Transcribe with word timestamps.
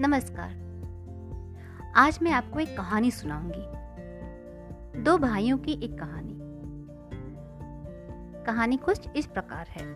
नमस्कार। 0.00 1.92
आज 1.96 2.18
मैं 2.22 2.32
आपको 2.32 2.60
एक 2.60 2.76
कहानी 2.76 3.10
सुनाऊँगी। 3.10 3.62
दो 5.02 5.18
भाइयों 5.18 5.58
की 5.58 5.72
एक 5.84 5.98
कहानी। 5.98 6.38
कहानी 8.44 8.76
कुछ 8.76 9.08
इस 9.16 9.26
प्रकार 9.26 9.66
है। 9.68 9.86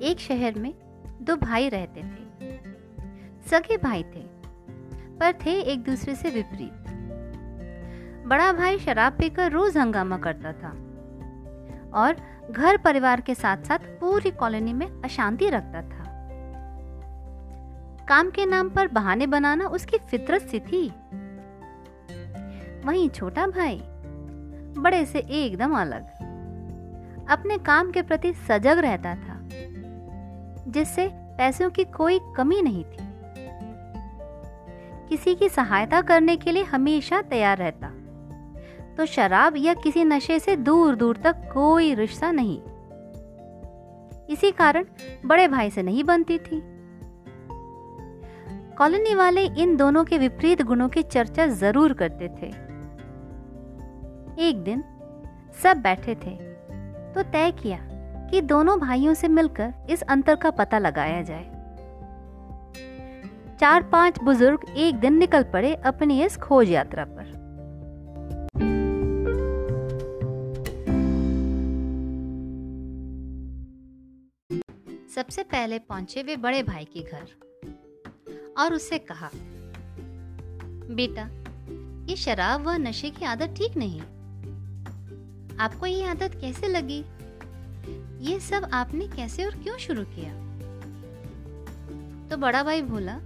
एक 0.00 0.16
शहर 0.18 0.58
में 0.58 0.74
दो 1.22 1.36
भाई 1.36 1.68
रहते 1.68 2.00
थे। 2.02 2.24
सगे 3.48 3.76
भाई 3.76 4.02
थे, 4.02 4.24
पर 5.16 5.32
थे 5.46 5.60
एक 5.60 5.84
दूसरे 5.84 6.14
से 6.14 6.30
विपरीत। 6.30 6.90
बड़ा 8.26 8.52
भाई 8.52 8.78
शराब 8.78 9.12
पीकर 9.12 9.52
रोज 9.52 9.78
हंगामा 9.78 10.18
करता 10.18 10.52
था 10.52 10.70
और 11.94 12.16
घर 12.50 12.76
परिवार 12.76 13.20
के 13.20 13.34
साथ 13.34 13.56
साथ 13.56 13.78
पूरी 13.78 14.30
कॉलोनी 14.30 14.72
में 14.72 15.02
अशांति 15.02 15.50
रखता 15.50 15.82
था। 15.82 15.97
काम 18.08 18.30
के 18.30 18.46
नाम 18.46 18.68
पर 18.68 18.88
बहाने 18.88 19.26
बनाना 19.26 19.66
उसकी 19.66 19.98
फितरत 20.10 20.42
सी 20.42 20.60
थी। 20.60 20.88
वहीं 22.84 23.08
छोटा 23.08 23.46
भाई, 23.46 23.80
बड़े 24.78 25.04
से 25.06 25.18
एकदम 25.18 25.74
अलग। 25.78 26.06
अपने 27.30 27.58
काम 27.58 27.90
के 27.90 28.02
प्रति 28.02 28.32
सजग 28.32 28.78
रहता 28.78 29.14
था, 29.14 29.36
जिससे 30.68 31.08
पैसों 31.12 31.70
की 31.70 31.84
कोई 31.84 32.20
कमी 32.36 32.62
नहीं 32.62 32.84
थी। 32.84 33.06
किसी 35.08 35.34
की 35.34 35.48
सहायता 35.48 36.00
करने 36.02 36.36
के 36.36 36.52
लिए 36.52 36.62
हमेशा 36.62 37.22
तैयार 37.22 37.58
रहता 37.58 37.92
तो 38.96 39.06
शराब 39.06 39.54
या 39.56 39.74
किसी 39.74 40.04
नशे 40.04 40.38
से 40.38 40.56
दूर 40.56 40.94
दूर 40.96 41.16
तक 41.16 41.48
कोई 41.54 41.94
रिश्ता 41.94 42.30
नहीं। 42.32 42.58
इसी 44.30 44.50
कारण 44.52 44.84
बड़े 45.26 45.48
भाई 45.48 45.70
से 45.70 45.82
नहीं 45.82 46.04
बनती 46.04 46.38
थी। 46.38 46.77
कॉलोनी 48.78 49.14
वाले 49.14 49.42
इन 49.62 49.74
दोनों 49.76 50.04
के 50.04 50.18
विपरीत 50.18 50.60
गुणों 50.62 50.88
की 50.88 51.02
चर्चा 51.04 51.46
ज़रूर 51.52 51.92
करते 51.92 52.26
थे। 52.32 52.46
एक 54.40 54.62
दिन 54.64 54.82
सब 55.62 55.80
बैठे 55.82 56.14
थे 56.14 56.34
तो 57.14 57.22
तय 57.22 57.50
किया 57.52 57.78
कि 58.30 58.40
दोनों 58.42 58.78
भाइयों 58.80 59.14
से 59.14 59.28
मिलकर 59.28 59.72
इस 59.90 60.02
अंतर 60.08 60.36
का 60.36 60.50
पता 60.50 60.78
लगाया 60.78 61.22
जाए। 61.22 61.44
चार 63.60 63.88
पाँच 63.92 64.22
बुज़ुर्ग 64.24 64.68
एक 64.76 65.00
दिन 65.00 65.18
निकल 65.18 65.42
पड़े 65.52 65.74
अपनी 65.84 66.22
इस 66.24 66.36
खोज 66.36 66.70
यात्रा 66.70 67.04
पर। 67.08 67.36
सबसे 75.14 75.42
पहले 75.42 75.78
पहुँचे 75.80 76.22
वे 76.22 76.36
बड़े 76.38 76.62
भाई 76.62 76.84
के 76.84 77.02
घर। 77.02 77.26
और 78.58 78.74
उससे 78.74 78.98
कहा, 78.98 79.30
बेटा, 80.90 81.28
ये 82.10 82.16
शराब 82.16 82.66
व 82.66 82.70
नशे 82.70 83.10
की 83.10 83.24
आदत 83.24 83.54
ठीक 83.56 83.76
नहीं। 83.76 84.00
आपको 85.58 85.86
ये 85.86 86.04
आदत 86.04 86.38
कैसे 86.40 86.68
लगी? 86.68 87.04
ये 88.20 88.40
सब 88.40 88.70
आपने 88.72 89.08
कैसे 89.08 89.44
और 89.44 89.50
क्यों 89.50 89.76
शुरू 89.78 90.04
किया? 90.04 90.32
तो 92.28 92.36
बड़ा 92.36 92.62
भाई 92.62 92.82
बोला, 92.82 93.16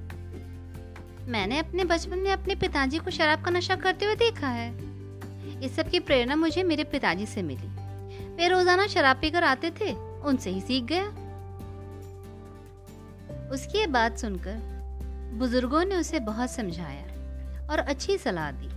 मैंने 1.28 1.58
अपने 1.58 1.84
बचपन 1.84 2.18
में 2.18 2.30
अपने 2.32 2.54
पिताजी 2.54 2.98
को 2.98 3.10
शराब 3.10 3.44
का 3.44 3.50
नशा 3.50 3.76
करते 3.76 4.04
हुए 4.04 4.14
देखा 4.14 4.48
है। 4.48 4.70
इस 5.62 5.76
सब 5.76 5.90
की 5.90 6.00
प्रेरणा 6.00 6.36
मुझे 6.36 6.62
मेरे 6.62 6.84
पिताजी 6.84 7.26
से 7.26 7.42
मिली। 7.42 7.68
वे 8.36 8.48
रोज़ाना 8.48 8.86
शराब 8.86 9.16
पीकर 9.16 9.44
आते 9.44 9.70
थे, 9.70 9.92
उनसे 10.20 10.50
ही 10.50 10.60
सीख 10.60 10.84
गया। 10.84 11.06
उसकी 13.50 13.78
ये 13.78 13.86
बात 13.86 14.18
सुनकर 14.18 14.71
बुज़ुर्गों 15.32 15.84
ने 15.84 15.96
उसे 15.96 16.20
बहुत 16.20 16.50
समझाया 16.50 17.66
और 17.70 17.78
अच्छी 17.78 18.16
सलाह 18.18 18.50
दी, 18.52 18.68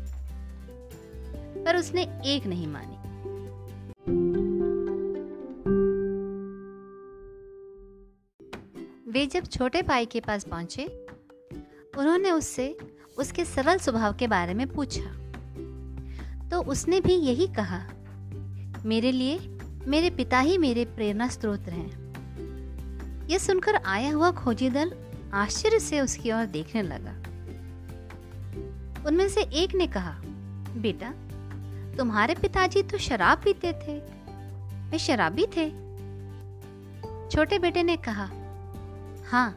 पर 1.63 1.77
उसने 1.77 2.01
एक 2.25 2.45
नहीं 2.45 2.67
मानी। 2.67 3.03
वे 9.11 9.25
जब 9.25 9.45
छोटे 9.45 9.81
भाई 9.81 10.05
के 10.05 10.19
पास 10.19 10.43
पहुँचे, 10.43 10.85
उन्होंने 11.97 12.31
उससे 12.31 12.77
उसके 13.17 13.45
सरल 13.45 13.77
स्वभाव 13.77 14.15
के 14.15 14.27
बारे 14.27 14.53
में 14.53 14.67
पूछा। 14.67 15.11
तो 16.49 16.61
उसने 16.63 16.99
भी 17.01 17.13
यही 17.13 17.47
कहा, 17.47 17.79
मेरे 18.85 19.11
लिए 19.11 19.37
मेरे 19.87 20.09
पिता 20.09 20.39
ही 20.39 20.57
मेरे 20.57 20.85
प्रेरणा 20.85 21.27
स्रोत 21.27 21.67
हैं। 21.69 23.27
यह 23.27 23.37
सुनकर 23.37 23.75
आया 23.75 24.13
हुआ 24.13 24.31
खोजी 24.31 24.69
दल 24.69 24.89
आश्चर्य 25.35 25.79
से 25.79 26.01
उसकी 26.01 26.31
ओर 26.31 26.45
देखने 26.45 26.81
लगा। 26.81 27.11
उनमें 29.07 29.29
से 29.29 29.41
एक 29.41 29.75
ने 29.75 29.87
कहा, 29.87 30.21
बेटा, 30.77 31.13
तुम्हारे 31.97 32.35
पिताजी 32.35 32.83
तो 32.83 32.97
शराब 32.97 33.37
पीते 33.37 33.73
थे। 33.73 33.97
वे 34.89 34.99
शराबी 34.99 35.45
थे? 35.45 35.69
छोटे 37.29 37.59
बेटे 37.59 37.83
ने 37.83 37.97
कहा 37.97 38.29
हाँ 39.29 39.49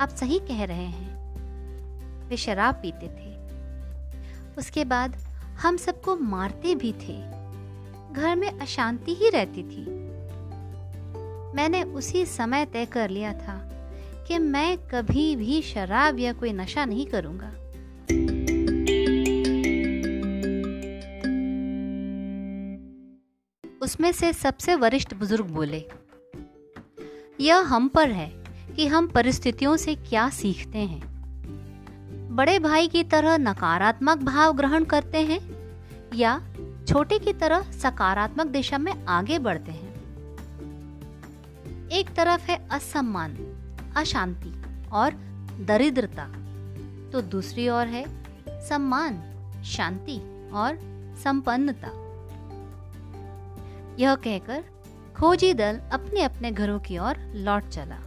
आप 0.00 0.08
सही 0.08 0.38
कह 0.38 0.64
रहे 0.64 0.86
हैं। 0.86 1.16
वे 2.28 2.36
शराब 2.36 2.74
पीते 2.74 3.06
थे। 3.06 3.36
उसके 4.58 4.84
बाद 4.84 5.16
हम 5.62 5.76
सबको 5.76 6.16
मारते 6.16 6.74
भी 6.74 6.92
थे। 6.92 7.20
घर 8.12 8.36
में 8.36 8.58
अशांति 8.58 9.14
ही 9.14 9.30
रहती 9.30 9.62
थी। 9.62 9.86
मैंने 11.56 11.82
उसी 11.82 12.26
समय 12.26 12.66
तय 12.66 12.86
कर 12.86 13.10
लिया 13.10 13.32
था 13.32 13.75
कि 14.26 14.38
मैं 14.38 14.76
कभी 14.88 15.34
भी 15.36 15.60
शराब 15.62 16.18
या 16.18 16.32
कोई 16.32 16.52
नशा 16.52 16.84
नहीं 16.84 17.06
करूँगा। 17.06 17.52
उसमें 23.82 24.10
से 24.12 24.32
सबसे 24.32 24.74
वरिष्ठ 24.74 25.14
बुज़ुर्ग 25.14 25.46
बोले, 25.46 25.84
यह 27.40 27.56
हम 27.64 27.88
पर 27.88 28.10
है 28.10 28.28
कि 28.76 28.86
हम 28.86 29.06
परिस्थितियों 29.06 29.76
से 29.76 29.94
क्या 29.94 30.28
सीखते 30.30 30.78
हैं। 30.78 31.14
बड़े 32.36 32.58
भाई 32.58 32.88
की 32.88 33.02
तरह 33.04 33.36
नकारात्मक 33.38 34.18
भाव 34.18 34.52
ग्रहण 34.52 34.84
करते 34.84 35.18
हैं 35.18 35.40
या 36.14 36.38
छोटे 36.88 37.18
की 37.18 37.32
तरह 37.32 37.70
सकारात्मक 37.72 38.46
दिशा 38.46 38.78
में 38.78 38.92
आगे 39.08 39.38
बढ़ते 39.38 39.72
हैं। 39.72 39.94
एक 41.90 42.10
तरफ़ 42.16 42.50
है 42.50 42.56
असम्मान 42.70 43.36
अशांति 43.96 44.52
और 44.92 45.14
दरिद्रता। 45.64 46.26
तो 47.12 47.20
दूसरी 47.22 47.68
ओर 47.68 47.86
है 47.86 48.04
सम्मान, 48.68 49.22
शांति 49.64 50.18
और 50.52 50.78
संपन्नता। 51.24 51.88
यह 53.98 54.14
कहकर 54.14 54.64
खोजी 55.16 55.54
दल 55.54 55.80
अपने 55.92 56.22
अपने 56.22 56.52
घरों 56.52 56.78
की 56.78 56.98
ओर 56.98 57.16
लौट 57.34 57.68
चला। 57.68 57.98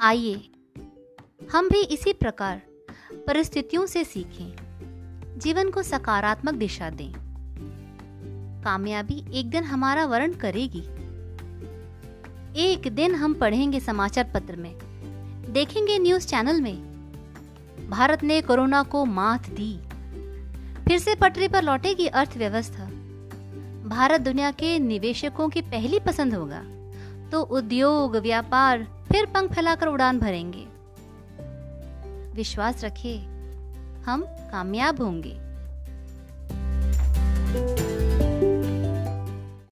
आइए, 0.00 0.34
हम 1.52 1.68
भी 1.68 1.82
इसी 1.84 2.12
प्रकार 2.12 2.62
परिस्थितियों 3.26 3.86
से 3.86 4.04
सीखें। 4.04 4.63
जीवन 5.36 5.70
को 5.70 5.82
सकारात्मक 5.82 6.54
दिशा 6.54 6.90
दें। 6.90 7.12
कामयाबी 8.62 9.24
एक 9.32 9.50
दिन 9.50 9.64
हमारा 9.64 10.06
वर्ण 10.06 10.32
करेगी। 10.32 10.82
एक 12.56 12.82
दिन 12.92 13.14
हम 13.14 13.34
पढ़ेंगे 13.34 13.80
समाचार 13.80 14.30
पत्र 14.34 14.56
में। 14.56 14.74
देखेंगे 15.52 15.98
न्यूज़ 15.98 16.26
चैनल 16.26 16.60
में। 16.60 16.76
भारत 17.90 18.22
ने 18.22 18.40
कोरोना 18.40 18.82
को 18.82 19.04
मात 19.04 19.48
दी। 19.48 19.80
फिर 20.84 20.98
से 20.98 21.14
पटरी 21.14 21.48
पर 21.48 21.62
लौटेगी 21.62 22.06
अर्थव्यवस्था। 22.06 22.84
भारत 23.88 24.20
दुनिया 24.20 24.50
के 24.50 24.78
निवेशकों 24.78 25.48
की 25.48 25.60
पहली 25.60 26.00
पसंद 26.00 26.34
होगा। 26.34 26.62
तो 27.30 27.40
उद्योग, 27.40 28.16
व्यापार, 28.16 29.04
फिर 29.12 29.26
पंख 29.26 29.52
फैलाकर 29.52 29.86
उड़ान 29.86 30.18
भरेंगे। 30.18 30.66
विश्वास 32.34 32.84
रखिए 32.84 33.26
हम 34.06 34.22
कामयाब 34.50 35.02
होंगे। 35.02 35.43